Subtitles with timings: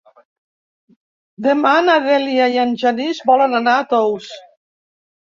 [1.49, 4.37] Demà na Dèlia i en Genís volen anar a Tous.